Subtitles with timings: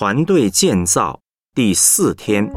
[0.00, 1.20] 团队建造
[1.54, 2.50] 第四天，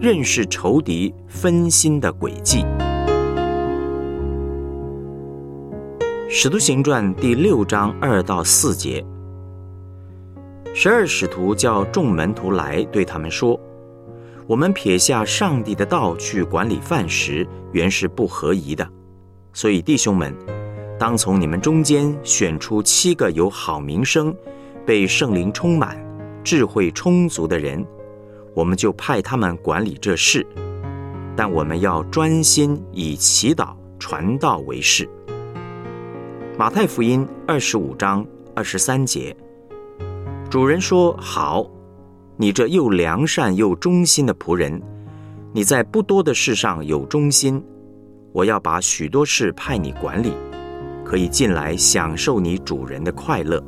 [0.00, 2.64] 认识仇敌分心的轨迹。
[6.28, 9.04] 使徒行传第六章二到四节，
[10.72, 13.58] 十二使徒叫众门徒来，对他们说
[14.46, 18.88] ：“我们撇下上帝的道去管理饭食，原是不合宜的。
[19.52, 20.32] 所以弟兄们，
[21.00, 24.36] 当从你们中间选出七个有好名声、
[24.84, 25.98] 被圣灵充满、
[26.44, 27.82] 智慧充足的人，
[28.52, 30.46] 我们就派他们管理这事。
[31.34, 35.08] 但我们要专心以祈祷、传道为事。”
[36.58, 38.22] 马太福音二十五章
[38.54, 39.34] 二十三节，
[40.50, 41.66] 主人说：“好，
[42.36, 44.78] 你这又良善又忠心的仆人，
[45.54, 47.64] 你在不多的事上有忠心，
[48.32, 50.34] 我要把许多事派你管理，
[51.10, 53.60] 可以进来享受你主人的快乐。”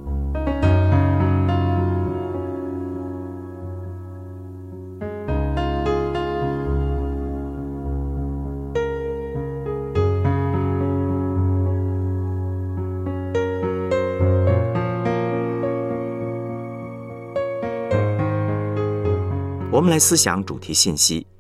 [19.73, 21.32] 我们来思想主题信息。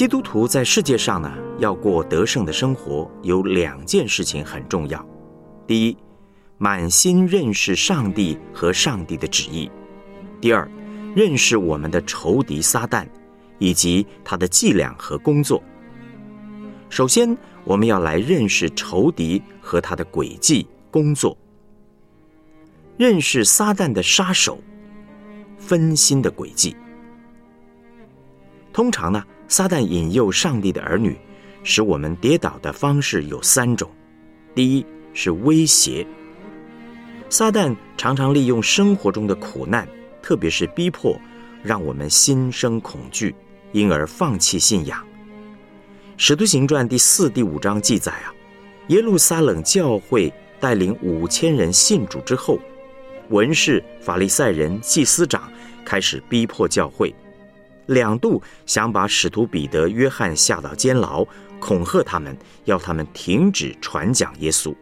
[0.00, 5.06] 基督徒在世界上呢，要过得胜的生活，有两件事情很重要。
[5.66, 5.96] 第一，
[6.56, 9.70] 满心认识上帝和上帝的旨意；
[10.40, 10.66] 第二，
[11.14, 13.06] 认识我们的仇敌撒旦
[13.58, 15.62] 以及他的伎俩和工作。
[16.88, 21.36] 首先，我们要来认识仇敌和他的诡计工作，
[22.96, 24.58] 认识撒旦的杀手
[25.58, 26.74] 分心的诡计。
[28.72, 31.18] 通常呢，撒旦引诱上帝的儿女，
[31.64, 33.90] 使我们跌倒的方式有三种：
[34.54, 36.06] 第一是威胁，
[37.28, 39.88] 撒旦常常利用生活中的苦难，
[40.22, 41.20] 特别是逼迫，
[41.64, 43.34] 让我们心生恐惧，
[43.72, 45.04] 因而放弃信仰。
[46.16, 48.32] 使徒行传第四、第五章记载啊，
[48.86, 52.56] 耶路撒冷教会带领五千人信主之后，
[53.30, 55.52] 文士、法利赛人、祭司长
[55.84, 57.12] 开始逼迫教会，
[57.90, 61.26] 两度想把使徒彼得、约翰下到监牢，
[61.58, 64.74] 恐吓他们，要他们停止传讲耶稣。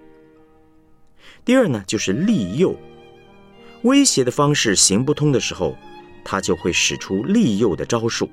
[1.44, 2.76] 第二呢，就是利诱，
[3.82, 5.74] 威胁的方式行不通的时候，
[6.22, 8.28] 他就会使出利诱的招数。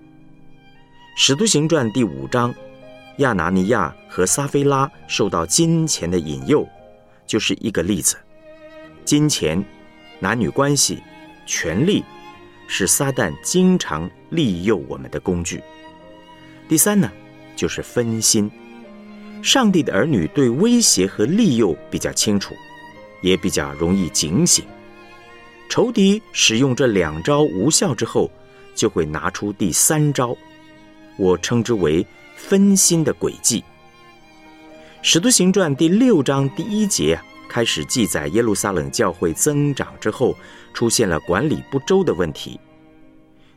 [1.17, 2.53] 使徒行传第五章。
[3.19, 6.67] 亚拿尼亚和撒菲拉受到金钱的引诱，
[7.25, 8.17] 就是一个例子。
[9.05, 9.63] 金钱、
[10.19, 11.01] 男女关系、
[11.45, 12.03] 权力，
[12.67, 15.61] 是撒旦经常利诱我们的工具。
[16.67, 17.11] 第三呢，
[17.55, 18.49] 就是分心。
[19.41, 22.55] 上帝的儿女对威胁和利诱比较清楚，
[23.21, 24.65] 也比较容易警醒。
[25.69, 28.29] 仇敌使用这两招无效之后，
[28.73, 30.35] 就会拿出第三招，
[31.17, 32.05] 我称之为。
[32.37, 33.61] 分心的诡计，
[35.01, 37.17] 《使徒行传》第六章第一节
[37.49, 40.35] 开始记载耶路撒冷教会增长之后，
[40.73, 42.59] 出现了管理不周的问题。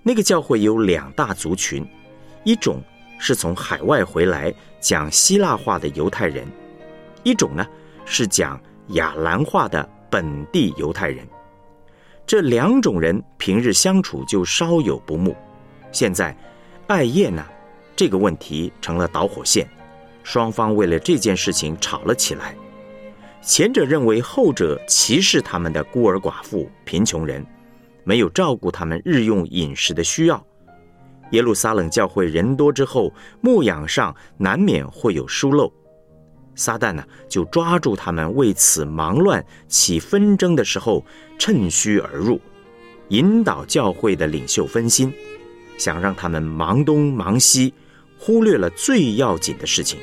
[0.03, 1.87] 那个教会有两大族群，
[2.44, 2.82] 一种
[3.19, 6.47] 是从海外回来讲希腊话的犹太人，
[7.22, 7.66] 一种呢
[8.04, 11.26] 是讲亚兰话的本地犹太人。
[12.26, 15.34] 这两种人平日相处就稍有不睦，
[15.93, 16.37] 现在
[16.87, 17.44] 艾叶呢？
[17.97, 19.69] 这个问题成了导火线，
[20.22, 22.55] 双方为了这件事情吵了起来。
[23.43, 27.44] 前者认为后者歧视他们的孤儿寡妇、贫穷人，
[28.04, 30.44] 没有照顾他们日用饮食的需要。
[31.32, 35.72] 耶路撒冷教会人多之后，牧养上难免会有疏漏。
[36.54, 41.05] 撒旦呢，就抓住他们为此忙乱起纷争的时候，
[41.38, 42.41] 趁虚而入，
[43.09, 45.12] 引导教会的领袖分心，
[45.78, 47.73] 想让他们忙东忙西。
[48.19, 50.00] 忽略了最要紧的事情，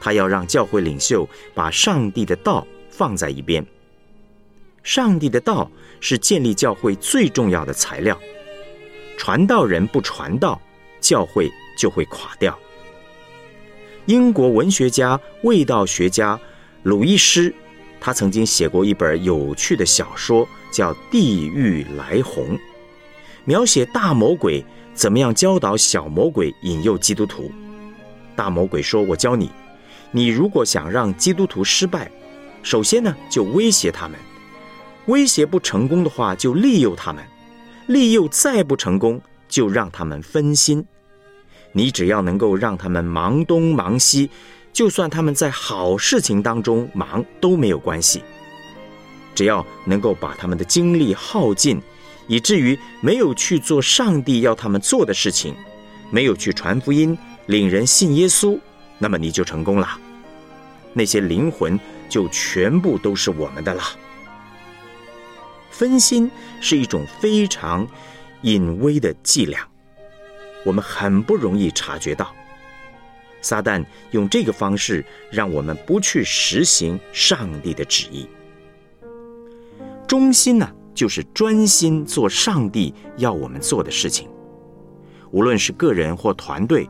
[0.00, 3.64] 他要让教会领袖把上帝的道放在一边。
[4.82, 8.18] 上帝的道是建立教会最重要的材料，
[9.16, 10.60] 传道人不传道，
[11.00, 12.58] 教会就会垮掉。
[14.06, 16.40] 英国文学家、味道学家
[16.84, 17.52] 鲁伊斯，
[18.00, 22.56] 他曾经写过一本有趣的小说，叫《地狱来鸿》，
[23.44, 24.64] 描写大魔鬼。
[24.94, 27.52] 怎么样教导小魔鬼引诱基督徒？
[28.34, 29.48] 大魔鬼说：“我教你，
[30.10, 32.10] 你如果想让基督徒失败，
[32.62, 34.18] 首先呢就威胁他们，
[35.06, 37.22] 威胁不成功的话就利诱他们，
[37.86, 40.84] 利诱再不成功就让他们分心。
[41.72, 44.30] 你只要能够让他们忙东忙西，
[44.72, 48.22] 就算他们在好事情当中忙都没有关系。
[49.34, 51.80] 只要能够把他们的精力耗尽，
[52.26, 55.54] 以至于没有去做上帝要他们做的事情，
[56.10, 57.16] 没有去传福音、
[57.46, 58.58] 领人信耶稣，
[58.98, 59.88] 那么你就成功了。
[60.92, 61.78] 那些灵魂
[62.08, 63.82] 就全部都是我们的了。
[65.70, 66.30] 分心
[66.60, 67.86] 是一种非常
[68.42, 69.66] 隐微的伎俩，
[70.64, 72.34] 我们很不容易察觉到。
[73.40, 78.28] 撒旦用这个方式让我们不去实行上帝的旨意。
[80.08, 84.28] 忠心呢，就是专心做上帝要我们做的事情。
[85.30, 86.88] 无论是个人或团队，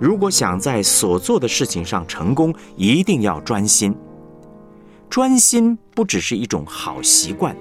[0.00, 3.94] 如果想在所做的事情上成功，一定要专心。
[5.10, 7.54] 专心不只是一种好习惯。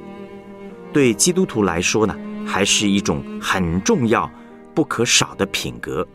[0.94, 2.16] 对基督徒来说呢，
[2.48, 4.30] 还是一种很重要、
[4.74, 6.08] 不可少的品格。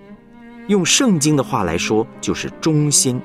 [0.68, 3.20] 用圣经的话来说，就是忠心。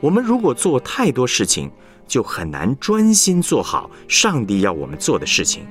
[0.00, 1.70] 我们如果做太多事情，
[2.08, 5.64] 就很难专心做好上帝要我们做的事情。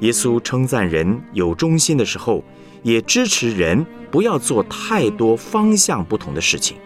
[0.00, 2.42] 耶稣称赞人有忠心的时候，
[2.86, 6.76] 也支持人不要做太多方向不同的事情。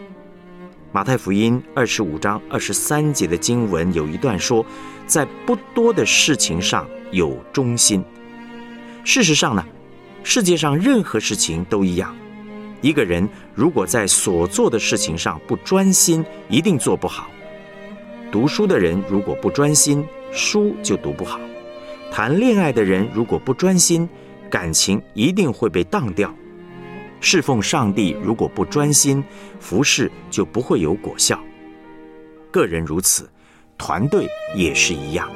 [0.93, 4.65] 马太福音二十五章二十三节的经文有一段说。
[5.11, 8.01] 在不多的事情上有忠心。
[9.03, 9.65] 事实上呢，
[10.23, 12.15] 世界上任何事情都一样。
[12.81, 17.29] 一个人如果在所做的事情上不专心，一定做不好。
[18.31, 21.41] 读书的人如果不专心，书就读不好；
[22.13, 24.09] 谈恋爱的人如果不专心，
[24.51, 26.29] 感情一定会被荡掉；
[27.21, 29.25] 侍奉上帝如果不专心，
[29.61, 31.41] 服侍就不会有果效。
[32.51, 33.31] 个人如此。
[33.83, 35.27] 团队也是一样。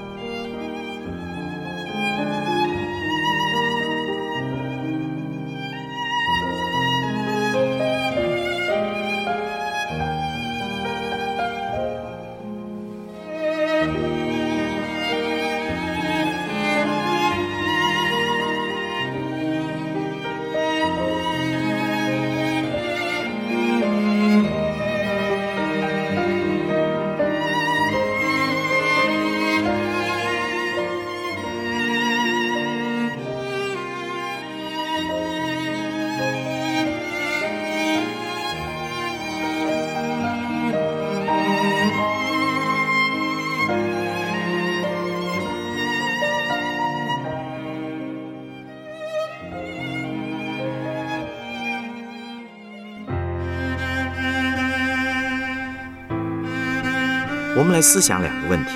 [57.57, 58.71] 我们来思想两个问题，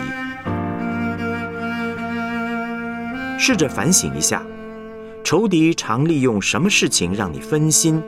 [3.36, 4.40] 试着反省一下：
[5.24, 8.00] 仇敌常利用什么事情让你分心，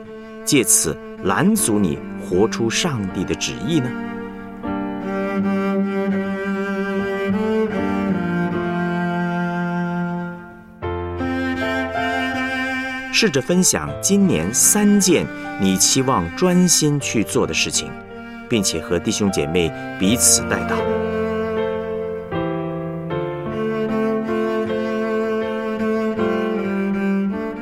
[0.45, 3.91] 借此拦阻你活出上帝的旨意呢？
[13.11, 15.27] 试着分享今年三件
[15.59, 17.91] 你期望专心去做的事情。
[18.51, 20.75] 并且和弟兄姐妹彼此带祷。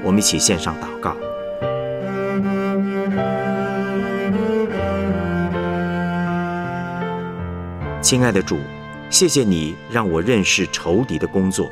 [0.04, 1.16] 我们一起献上祷告。
[8.02, 8.58] 亲爱的主，
[9.12, 11.70] 谢谢你让我认识仇敌的工作，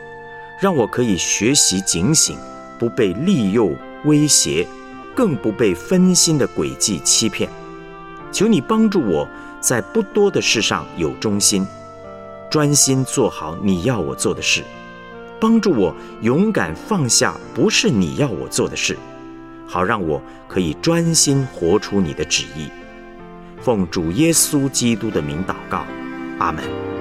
[0.61, 2.37] 让我可以学习警醒，
[2.77, 3.73] 不被利诱
[4.05, 4.67] 威胁，
[5.15, 7.49] 更不被分心的诡计欺骗。
[8.31, 9.27] 求你帮助我
[9.59, 11.65] 在不多的事上有忠心，
[12.49, 14.63] 专心做好你要我做的事，
[15.39, 18.97] 帮助我勇敢放下不是你要我做的事，
[19.67, 22.69] 好让我可以专心活出你的旨意。
[23.61, 25.83] 奉主耶稣基督的名祷告，
[26.39, 26.96] 阿门。